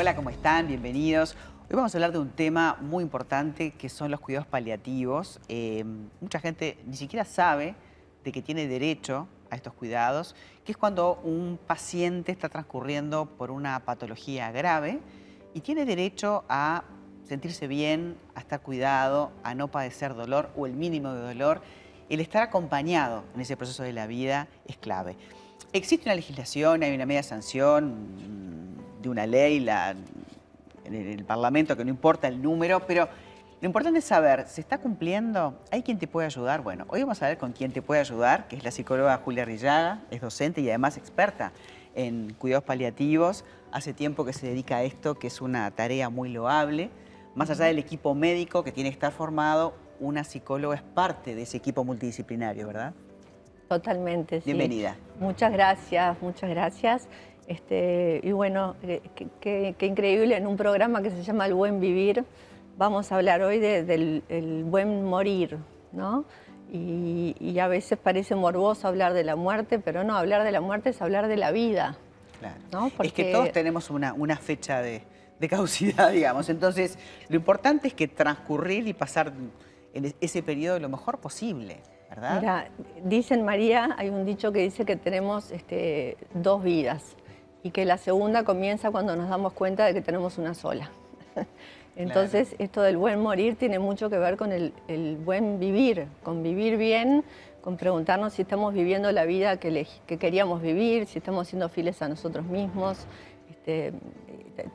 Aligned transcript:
Hola, 0.00 0.14
¿cómo 0.14 0.30
están? 0.30 0.68
Bienvenidos. 0.68 1.34
Hoy 1.68 1.74
vamos 1.74 1.92
a 1.92 1.98
hablar 1.98 2.12
de 2.12 2.20
un 2.20 2.30
tema 2.30 2.76
muy 2.80 3.02
importante 3.02 3.72
que 3.72 3.88
son 3.88 4.12
los 4.12 4.20
cuidados 4.20 4.46
paliativos. 4.46 5.40
Eh, 5.48 5.84
mucha 6.20 6.38
gente 6.38 6.78
ni 6.86 6.96
siquiera 6.96 7.24
sabe 7.24 7.74
de 8.22 8.30
que 8.30 8.40
tiene 8.40 8.68
derecho 8.68 9.26
a 9.50 9.56
estos 9.56 9.72
cuidados, 9.72 10.36
que 10.64 10.70
es 10.70 10.78
cuando 10.78 11.16
un 11.24 11.58
paciente 11.66 12.30
está 12.30 12.48
transcurriendo 12.48 13.26
por 13.26 13.50
una 13.50 13.84
patología 13.84 14.52
grave 14.52 15.00
y 15.52 15.62
tiene 15.62 15.84
derecho 15.84 16.44
a 16.48 16.84
sentirse 17.24 17.66
bien, 17.66 18.16
a 18.36 18.38
estar 18.38 18.62
cuidado, 18.62 19.32
a 19.42 19.56
no 19.56 19.66
padecer 19.66 20.14
dolor 20.14 20.50
o 20.56 20.66
el 20.66 20.74
mínimo 20.74 21.12
de 21.12 21.22
dolor. 21.22 21.60
El 22.08 22.20
estar 22.20 22.44
acompañado 22.44 23.24
en 23.34 23.40
ese 23.40 23.56
proceso 23.56 23.82
de 23.82 23.94
la 23.94 24.06
vida 24.06 24.46
es 24.64 24.76
clave. 24.76 25.16
Existe 25.72 26.08
una 26.08 26.14
legislación, 26.14 26.84
hay 26.84 26.94
una 26.94 27.04
media 27.04 27.24
sanción 27.24 28.67
de 29.00 29.08
una 29.08 29.26
ley 29.26 29.60
la, 29.60 29.94
en 30.84 30.94
el 30.94 31.24
Parlamento, 31.24 31.76
que 31.76 31.84
no 31.84 31.90
importa 31.90 32.28
el 32.28 32.40
número, 32.40 32.86
pero 32.86 33.08
lo 33.60 33.66
importante 33.66 33.98
es 33.98 34.04
saber, 34.04 34.46
¿se 34.46 34.60
está 34.60 34.78
cumpliendo? 34.78 35.58
¿Hay 35.72 35.82
quien 35.82 35.98
te 35.98 36.06
puede 36.06 36.26
ayudar? 36.26 36.62
Bueno, 36.62 36.84
hoy 36.88 37.00
vamos 37.00 37.20
a 37.22 37.26
ver 37.26 37.38
con 37.38 37.52
quién 37.52 37.72
te 37.72 37.82
puede 37.82 38.00
ayudar, 38.00 38.46
que 38.46 38.54
es 38.54 38.62
la 38.62 38.70
psicóloga 38.70 39.16
Julia 39.18 39.44
Rillaga, 39.44 40.02
es 40.10 40.20
docente 40.20 40.60
y 40.60 40.68
además 40.68 40.96
experta 40.96 41.52
en 41.96 42.34
cuidados 42.34 42.64
paliativos. 42.64 43.44
Hace 43.72 43.92
tiempo 43.92 44.24
que 44.24 44.32
se 44.32 44.46
dedica 44.46 44.76
a 44.76 44.82
esto, 44.84 45.18
que 45.18 45.26
es 45.26 45.40
una 45.40 45.68
tarea 45.72 46.08
muy 46.08 46.28
loable. 46.28 46.90
Más 47.34 47.50
allá 47.50 47.64
del 47.64 47.80
equipo 47.80 48.14
médico 48.14 48.62
que 48.62 48.70
tiene 48.70 48.90
que 48.90 48.94
estar 48.94 49.12
formado, 49.12 49.74
una 49.98 50.22
psicóloga 50.22 50.76
es 50.76 50.82
parte 50.82 51.34
de 51.34 51.42
ese 51.42 51.56
equipo 51.56 51.84
multidisciplinario, 51.84 52.68
¿verdad? 52.68 52.94
Totalmente, 53.68 54.40
sí. 54.40 54.44
Bienvenida. 54.46 54.96
Muchas 55.18 55.52
gracias, 55.52 56.16
muchas 56.22 56.48
gracias. 56.48 57.08
Este, 57.48 58.20
y 58.22 58.32
bueno, 58.32 58.76
eh, 58.82 59.00
qué 59.40 59.86
increíble 59.86 60.36
en 60.36 60.46
un 60.46 60.58
programa 60.58 61.00
que 61.00 61.10
se 61.10 61.22
llama 61.22 61.46
El 61.46 61.54
Buen 61.54 61.80
Vivir. 61.80 62.26
Vamos 62.76 63.10
a 63.10 63.16
hablar 63.16 63.40
hoy 63.40 63.58
del 63.58 64.64
buen 64.66 65.02
morir, 65.02 65.56
¿no? 65.90 66.26
Y, 66.70 67.58
a 67.58 67.66
veces 67.66 67.98
parece 67.98 68.34
morboso 68.34 68.86
hablar 68.86 69.14
de 69.14 69.24
la 69.24 69.34
muerte, 69.34 69.78
pero 69.78 70.04
no, 70.04 70.14
hablar 70.14 70.44
de 70.44 70.52
la 70.52 70.60
muerte 70.60 70.90
es 70.90 71.00
hablar 71.00 71.26
de 71.26 71.38
la 71.38 71.50
vida. 71.50 71.96
Claro. 72.38 72.92
Es 73.02 73.12
que 73.14 73.32
todos 73.32 73.50
tenemos 73.50 73.88
una, 73.88 74.12
una 74.12 74.36
fecha 74.36 74.82
de, 74.82 75.02
de 75.40 75.48
caducidad, 75.48 76.10
digamos. 76.12 76.50
Entonces, 76.50 76.98
lo 77.30 77.36
importante 77.36 77.88
es 77.88 77.94
que 77.94 78.08
transcurrir 78.08 78.86
y 78.86 78.92
pasar 78.92 79.32
en 79.94 80.14
ese 80.20 80.42
periodo 80.42 80.78
lo 80.78 80.90
mejor 80.90 81.18
posible. 81.18 81.78
¿verdad? 82.10 82.40
Mira, 82.40 82.70
dicen 83.02 83.42
María, 83.42 83.96
hay 83.96 84.10
un 84.10 84.26
dicho 84.26 84.52
que 84.52 84.60
dice 84.60 84.84
que 84.84 84.96
tenemos 84.96 85.50
este, 85.50 86.18
dos 86.34 86.62
vidas 86.62 87.16
y 87.62 87.70
que 87.70 87.84
la 87.84 87.98
segunda 87.98 88.44
comienza 88.44 88.90
cuando 88.90 89.16
nos 89.16 89.28
damos 89.28 89.52
cuenta 89.52 89.84
de 89.86 89.94
que 89.94 90.00
tenemos 90.00 90.38
una 90.38 90.54
sola. 90.54 90.90
Entonces, 91.96 92.54
esto 92.58 92.82
del 92.82 92.96
buen 92.96 93.20
morir 93.20 93.56
tiene 93.56 93.80
mucho 93.80 94.08
que 94.08 94.18
ver 94.18 94.36
con 94.36 94.52
el, 94.52 94.72
buen 95.24 95.58
vivir, 95.58 96.06
con 96.22 96.44
vivir 96.44 96.76
bien, 96.76 97.24
con 97.60 97.76
preguntarnos 97.76 98.34
si 98.34 98.42
estamos 98.42 98.72
viviendo 98.72 99.10
la 99.10 99.24
vida 99.24 99.56
que, 99.58 99.86
que 100.06 100.16
queríamos 100.16 100.62
vivir, 100.62 101.06
si 101.06 101.18
estamos 101.18 101.48
siendo 101.48 101.68
fieles 101.68 102.00
a 102.00 102.08
nosotros 102.08 102.46
mismos, 102.46 103.06
este, 103.50 103.92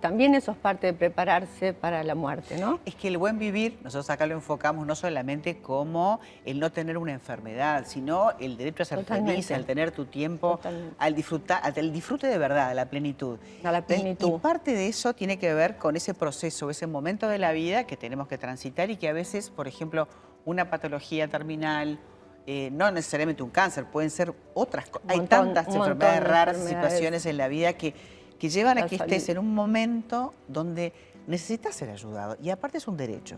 también 0.01 0.35
eso 0.35 0.51
es 0.51 0.57
parte 0.57 0.87
de 0.87 0.93
prepararse 0.93 1.73
para 1.73 2.03
la 2.03 2.15
muerte, 2.15 2.57
¿no? 2.57 2.79
Es 2.85 2.95
que 2.95 3.07
el 3.07 3.17
buen 3.17 3.39
vivir, 3.39 3.79
nosotros 3.83 4.09
acá 4.09 4.25
lo 4.25 4.33
enfocamos 4.33 4.85
no 4.85 4.95
solamente 4.95 5.57
como 5.57 6.19
el 6.45 6.59
no 6.59 6.71
tener 6.71 6.97
una 6.97 7.11
enfermedad, 7.11 7.85
sino 7.87 8.31
el 8.39 8.57
derecho 8.57 8.83
a 8.83 8.85
ser 8.85 9.03
feliz, 9.03 9.51
al 9.51 9.65
tener 9.65 9.91
tu 9.91 10.05
tiempo, 10.05 10.59
al 10.97 11.15
disfrutar, 11.15 11.61
al 11.63 11.91
disfrute 11.91 12.27
de 12.27 12.37
verdad, 12.37 12.69
a 12.69 12.73
la 12.73 12.89
plenitud. 12.89 13.37
A 13.63 13.71
la 13.71 13.85
plenitud. 13.85 14.35
Y, 14.35 14.39
parte 14.39 14.73
de 14.73 14.87
eso 14.87 15.13
tiene 15.13 15.37
que 15.37 15.53
ver 15.53 15.77
con 15.77 15.95
ese 15.95 16.13
proceso, 16.13 16.69
ese 16.69 16.87
momento 16.87 17.27
de 17.27 17.39
la 17.39 17.51
vida 17.51 17.85
que 17.85 17.97
tenemos 17.97 18.27
que 18.27 18.37
transitar 18.37 18.89
y 18.89 18.97
que 18.97 19.09
a 19.09 19.13
veces, 19.13 19.49
por 19.49 19.67
ejemplo, 19.67 20.07
una 20.45 20.69
patología 20.69 21.27
terminal, 21.27 21.99
eh, 22.45 22.69
no 22.71 22.91
necesariamente 22.91 23.41
un 23.41 23.49
cáncer, 23.49 23.85
pueden 23.85 24.09
ser 24.09 24.33
otras 24.53 24.89
cosas. 24.89 25.09
Hay 25.09 25.21
tantas 25.27 25.67
enfermedades 25.67 26.23
raras, 26.23 26.57
situaciones 26.57 27.25
en 27.25 27.37
la 27.37 27.47
vida 27.47 27.73
que 27.73 27.93
que 28.39 28.49
llevan 28.49 28.77
a 28.77 28.87
que 28.87 28.95
estés 28.95 29.29
en 29.29 29.37
un 29.37 29.53
momento 29.53 30.33
donde 30.47 30.93
necesitas 31.27 31.75
ser 31.75 31.89
ayudado. 31.89 32.37
Y 32.41 32.49
aparte 32.49 32.77
es 32.77 32.87
un 32.87 32.97
derecho. 32.97 33.37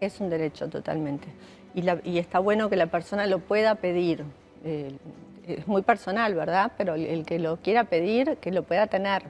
Es 0.00 0.20
un 0.20 0.30
derecho 0.30 0.68
totalmente. 0.68 1.28
Y, 1.74 2.18
está 2.18 2.38
bueno 2.38 2.68
que 2.68 2.76
la 2.76 2.86
persona 2.86 3.26
lo 3.26 3.38
pueda 3.38 3.76
pedir. 3.76 4.24
Eh, 4.64 4.96
es 5.46 5.66
muy 5.66 5.82
personal, 5.82 6.34
¿verdad? 6.34 6.72
Pero 6.76 6.94
el, 6.94 7.24
que 7.24 7.38
lo 7.38 7.58
quiera 7.58 7.84
pedir, 7.84 8.38
que 8.38 8.50
lo 8.50 8.62
pueda 8.62 8.86
tener. 8.86 9.22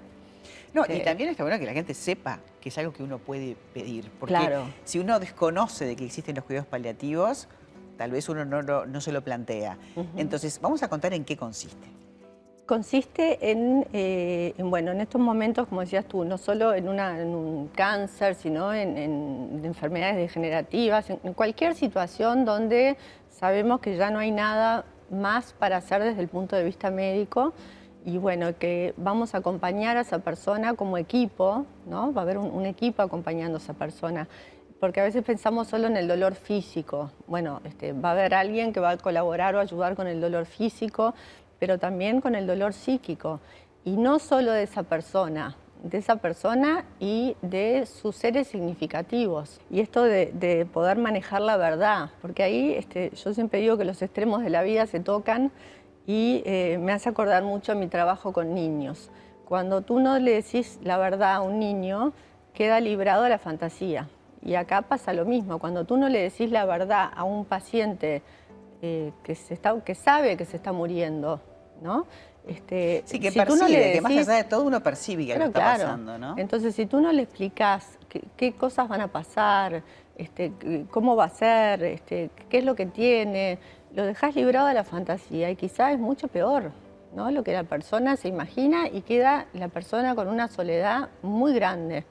No, 0.73 0.85
y 0.89 1.01
también 1.01 1.29
está 1.31 1.43
bueno 1.43 1.59
que 1.59 1.67
la 1.67 1.73
gente 1.73 1.95
sepa 1.95 2.39
que 2.61 2.69
es 2.69 2.79
algo 2.79 2.93
que 2.93 3.03
uno 3.03 3.19
puede 3.19 3.57
pedir. 3.75 4.11
Porque 4.19 4.37
si 4.85 4.99
uno 4.99 5.19
desconoce 5.19 5.85
de 5.85 5.97
que 5.97 6.05
existen 6.05 6.37
los 6.37 6.45
cuidados 6.45 6.69
paliativos, 6.69 7.49
tal 7.97 8.13
vez 8.13 8.29
uno 8.29 8.45
no, 8.45 9.01
se 9.01 9.13
lo 9.13 9.23
plantea. 9.23 9.77
Entonces, 10.17 10.61
vamos 10.61 10.83
a 10.83 10.89
contar 10.89 11.13
en 11.13 11.25
qué 11.25 11.37
consiste 11.37 11.89
consiste 12.71 13.37
eh, 13.43 14.55
en, 14.57 14.71
bueno, 14.71 14.93
en 14.93 15.01
estos 15.01 15.21
momentos, 15.21 15.67
como 15.67 15.81
decías 15.81 16.05
tú, 16.05 16.25
no 16.25 16.39
solo 16.39 16.73
en, 16.73 16.87
un 16.89 17.69
cáncer, 17.75 18.37
sino 18.37 18.73
en, 18.73 19.61
enfermedades 19.65 20.19
degenerativas, 20.19 21.11
en, 21.11 21.35
cualquier 21.35 21.75
situación 21.75 22.45
donde 22.45 22.97
sabemos 23.29 23.81
que 23.81 23.97
ya 23.97 24.13
no 24.13 24.21
hay 24.21 24.31
nada 24.31 24.85
más 25.11 25.53
para 25.53 25.79
hacer 25.79 26.01
desde 26.01 26.21
el 26.21 26.29
punto 26.29 26.55
de 26.55 26.63
vista 26.63 26.93
médico 26.93 27.55
y 28.05 28.19
bueno, 28.19 28.57
que 28.57 28.95
vamos 28.97 29.35
a 29.35 29.39
acompañar 29.39 29.97
a 29.97 30.03
esa 30.03 30.21
persona 30.21 30.75
como 30.75 30.97
equipo, 30.97 31.67
¿no? 31.89 32.13
Va 32.13 32.21
a 32.21 32.25
haber 32.25 32.39
un, 32.39 32.67
equipo 32.67 33.03
acompañando 33.03 33.59
a 33.59 33.61
esa 33.61 33.75
persona 33.75 34.29
porque 34.79 35.01
a 35.01 35.05
veces 35.05 35.25
pensamos 35.25 35.67
solo 35.67 35.89
en 35.89 35.97
el 35.97 36.07
dolor 36.07 36.37
físico. 36.37 37.11
Bueno, 37.27 37.61
este, 37.65 37.93
va 37.93 38.11
a 38.11 38.13
haber 38.13 38.33
alguien 38.33 38.73
que 38.73 38.79
va 38.79 38.91
a 38.91 38.97
colaborar 38.97 39.57
o 39.57 39.59
ayudar 39.59 39.97
con 39.97 40.07
el 40.07 40.21
dolor 40.21 40.47
físico, 40.47 41.15
pero 41.61 41.79
también 41.79 42.21
con 42.21 42.35
el 42.35 42.49
dolor 42.49 42.73
psíquico. 42.73 43.39
Y 43.85 43.97
no 43.97 44.19
solo 44.19 44.51
de 44.51 44.65
esa 44.65 44.83
persona, 44.83 45.57
de 45.83 45.99
esa 45.99 46.17
persona 46.17 46.85
y 46.99 47.37
de 47.43 47.87
sus 47.87 48.17
seres 48.17 48.49
significativos. 48.49 49.61
Y 49.71 49.81
esto 49.81 50.03
de, 50.03 50.67
poder 50.73 50.99
manejar 50.99 51.43
la 51.43 51.57
verdad, 51.57 52.11
porque 52.21 52.43
ahí 52.43 52.75
este, 52.75 53.11
yo 53.11 53.33
siempre 53.33 53.61
digo 53.61 53.79
que 53.79 53.85
los 53.85 54.03
extremos 54.03 54.43
de 54.43 54.51
la 54.51 54.63
vida 54.63 54.87
se 54.87 55.01
tocan 55.01 55.53
y 56.07 56.43
eh, 56.45 56.79
me 56.81 56.93
hace 56.93 57.09
acordar 57.09 57.45
mucho 57.45 57.73
a 57.73 57.75
mi 57.75 57.87
trabajo 57.87 58.33
con 58.33 58.55
niños. 58.55 59.11
Cuando 59.45 59.83
tú 59.83 60.01
no 60.01 60.19
le 60.19 60.33
decís 60.33 60.79
la 60.83 60.99
verdad 60.99 61.35
a 61.35 61.41
un 61.41 61.59
niño, 61.59 62.13
queda 62.55 62.81
librado 62.81 63.23
de 63.23 63.31
la 63.31 63.39
fantasía. 63.39 64.09
Y 64.43 64.55
acá 64.55 64.83
pasa 64.83 65.13
lo 65.13 65.27
mismo, 65.27 65.59
cuando 65.59 65.85
tú 65.85 65.99
no 65.99 66.09
le 66.09 66.23
decís 66.23 66.51
la 66.51 66.65
verdad 66.65 67.11
a 67.15 67.25
un 67.25 67.45
paciente 67.45 68.23
eh, 68.81 69.13
que, 69.23 69.35
se 69.35 69.53
está, 69.53 69.79
que 69.85 69.95
sabe 69.95 70.39
que 70.39 70.47
se 70.47 70.57
está 70.57 70.73
muriendo, 70.73 71.41
¿no? 71.81 72.07
Este, 72.47 73.03
sí, 73.05 73.21
que 73.21 73.33
percibe, 73.33 73.93
que 73.93 74.01
más 74.01 74.13
allá 74.13 74.33
de 74.35 74.45
todo 74.45 74.65
uno 74.65 74.83
percibe 74.83 75.27
que 75.27 75.33
está 75.33 75.51
pasando, 75.51 76.19
¿no? 76.19 76.35
Entonces, 76.39 76.75
si 76.75 76.87
tú 76.87 77.01
no 77.01 77.13
le 77.13 77.23
explicas 77.23 77.99
qué, 78.37 78.53
cosas 78.53 78.89
van 78.89 79.03
a 79.03 79.09
pasar, 79.09 79.83
este, 80.17 80.53
cómo 80.91 81.17
va 81.17 81.27
a 81.27 81.29
ser, 81.29 81.83
este, 81.85 82.31
qué 82.49 82.59
es 82.59 82.65
lo 82.65 82.75
que 82.75 82.87
tiene, 82.87 83.59
lo 83.95 84.05
dejas 84.05 84.35
librado 84.35 84.69
de 84.69 84.75
la 84.75 84.85
fantasía 84.85 85.51
y 85.51 85.57
quizás 85.57 85.93
es 85.93 85.99
mucho 85.99 86.29
peor, 86.29 86.73
¿no? 87.15 87.31
Lo 87.31 87.45
que 87.45 87.53
la 87.53 87.65
persona 87.65 88.17
se 88.17 88.29
imagina 88.29 88.89
y 88.89 89.03
queda 89.03 89.47
la 89.53 89.69
persona 89.69 90.15
con 90.15 90.29
una 90.29 90.49
soledad 90.49 91.11
muy 91.23 91.53
grande. 91.53 92.05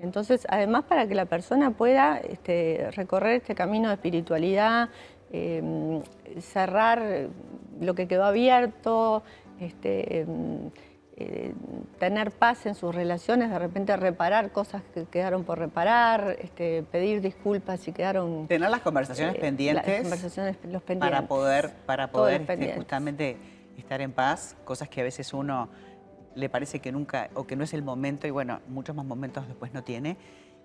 Entonces, 0.00 0.46
además 0.50 0.84
para 0.84 1.06
que 1.06 1.14
la 1.14 1.24
persona 1.24 1.70
pueda 1.70 2.18
este, 2.18 2.90
recorrer 2.92 3.36
este 3.36 3.54
camino 3.54 3.88
de 3.88 3.94
espiritualidad, 3.94 4.90
em, 5.32 6.02
cerrar 6.40 7.28
lo 7.80 7.94
que 7.94 8.08
quedó 8.08 8.24
abierto, 8.24 9.22
este, 9.60 10.20
em, 10.20 10.70
eh, 11.16 11.54
tener 12.00 12.32
paz 12.32 12.66
en 12.66 12.74
sus 12.74 12.92
relaciones, 12.92 13.48
de 13.48 13.58
repente 13.58 13.96
reparar 13.96 14.50
cosas 14.50 14.82
que 14.92 15.04
quedaron 15.04 15.44
por 15.44 15.60
reparar, 15.60 16.36
este, 16.40 16.82
pedir 16.82 17.20
disculpas 17.20 17.80
si 17.80 17.92
quedaron... 17.92 18.48
Tener 18.48 18.68
las 18.68 18.80
conversaciones 18.80 19.36
eh, 19.36 19.38
pendientes. 19.38 20.02
conversaciones, 20.02 20.56
los 20.64 20.82
pendientes. 20.82 21.16
Para 21.16 21.28
poder, 21.28 21.72
para 21.86 22.10
poder 22.10 22.40
este, 22.40 22.74
justamente 22.74 23.36
estar 23.76 24.00
en 24.00 24.10
paz, 24.10 24.56
cosas 24.64 24.88
que 24.88 25.02
a 25.02 25.04
veces 25.04 25.32
uno 25.32 25.68
le 26.34 26.48
parece 26.48 26.80
que 26.80 26.90
nunca, 26.90 27.30
o 27.34 27.46
que 27.46 27.54
no 27.54 27.62
es 27.62 27.74
el 27.74 27.82
momento, 27.82 28.26
y 28.26 28.30
bueno, 28.30 28.60
muchos 28.66 28.96
más 28.96 29.06
momentos 29.06 29.46
después 29.46 29.72
no 29.72 29.84
tiene. 29.84 30.16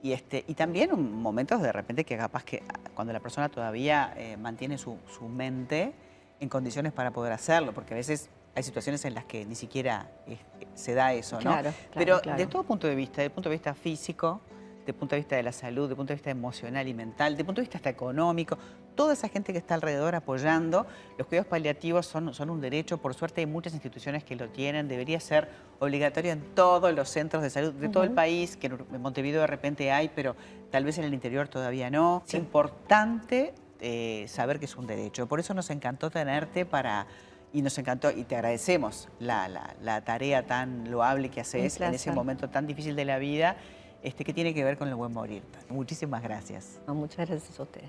Y, 0.02 0.14
este, 0.14 0.46
y 0.48 0.56
también 0.56 1.14
momentos 1.14 1.62
de 1.62 1.72
repente 1.72 2.06
que 2.06 2.18
capaz 2.18 2.44
que 2.44 2.64
cuando 2.96 3.14
la 3.14 3.20
persona 3.20 3.50
todavía 3.50 4.16
eh, 4.18 4.36
mantiene 4.36 4.80
su, 4.80 4.98
su 5.08 5.28
mente 5.28 5.94
en 6.40 6.50
condiciones 6.50 6.94
para 6.94 7.12
poder 7.12 7.34
hacerlo, 7.34 7.74
porque 7.74 7.94
a 7.94 7.98
veces 7.98 8.30
hay 8.56 8.64
situaciones 8.64 9.04
en 9.06 9.14
las 9.14 9.26
que 9.26 9.46
ni 9.46 9.56
siquiera 9.56 10.10
este, 10.28 10.68
se 10.74 10.94
da 10.94 11.14
eso, 11.14 11.36
¿no? 11.38 11.52
Claro, 11.52 11.74
Pero 11.94 12.20
de 12.20 12.48
todo 12.48 12.64
punto 12.64 12.88
de 12.88 12.96
vista, 12.96 13.18
desde 13.18 13.26
el 13.26 13.32
punto 13.32 13.50
de 13.50 13.56
vista 13.56 13.74
físico, 13.74 14.42
el 14.90 14.96
punto 14.96 15.16
de 15.16 15.22
vista 15.22 15.36
de 15.36 15.44
la 15.44 15.52
salud, 15.52 15.90
el 15.90 15.96
punto 15.96 16.12
de 16.12 16.16
vista 16.16 16.30
emocional 16.30 16.88
y 16.88 16.94
mental, 16.94 17.36
el 17.38 17.46
punto 17.46 17.62
de 17.62 17.64
vista 17.64 17.78
hasta 17.78 17.90
económico, 17.90 18.58
toda 18.96 19.14
esa 19.14 19.30
gente 19.30 19.54
que 19.54 19.60
está 19.60 19.76
alrededor 19.76 20.16
apoyando. 20.16 20.86
Los 21.18 21.28
cuidados 21.28 21.48
paliativos 21.48 22.06
son, 22.06 22.34
son 22.34 22.50
un 22.50 22.60
derecho, 22.60 22.98
por 22.98 23.14
suerte 23.14 23.42
hay 23.42 23.48
muchas 23.48 23.74
instituciones 23.74 24.24
que 24.24 24.36
lo 24.36 24.50
tienen, 24.50 24.88
debería 24.88 25.20
ser 25.20 25.50
obligatorio 25.80 26.32
en 26.32 26.42
todos 26.54 26.94
los 26.94 27.10
centros 27.10 27.44
de 27.44 27.50
salud 27.50 27.74
de 27.74 27.90
todo 27.90 28.04
el 28.04 28.12
país, 28.12 28.58
que 28.58 28.68
en 28.68 29.02
Montevideo 29.02 29.42
de 29.42 29.48
repente 29.48 29.92
hay, 29.92 30.10
pero 30.10 30.36
tal 30.72 30.84
vez 30.84 30.98
en 30.98 31.06
el 31.06 31.14
interior 31.14 31.48
todavía 31.48 31.90
no. 31.90 32.24
Es 32.28 32.34
importante 32.34 33.54
eh, 33.80 34.26
saber 34.28 34.60
que 34.60 34.66
es 34.66 34.76
un 34.76 34.88
derecho. 34.88 35.28
Por 35.28 35.40
eso 35.40 35.54
nos 35.54 35.70
encantó 35.70 36.10
tenerte 36.10 36.66
para 36.66 37.08
y 37.52 37.62
nos 37.62 37.78
encantó 37.78 38.12
y 38.12 38.24
te 38.24 38.36
agradecemos 38.36 39.10
la, 39.20 40.02
tarea 40.06 40.46
tan 40.46 40.92
loable 40.92 41.30
que 41.30 41.42
haces 41.42 41.80
en 41.82 41.94
ese 41.94 42.12
momento 42.12 42.50
tan 42.50 42.68
difícil 42.68 42.96
de 42.96 43.06
la 43.06 43.18
vida, 43.18 43.58
este, 44.04 44.24
que 44.24 44.34
tiene 44.34 44.54
que 44.54 44.64
ver 44.64 44.78
con 44.78 44.88
el 44.88 44.96
buen 44.96 45.12
morir. 45.12 45.44
Muchísimas 45.70 46.22
gracias. 46.22 46.80
muchas 46.88 47.28
gracias 47.30 47.60
a 47.60 47.64
ustedes. 47.64 47.88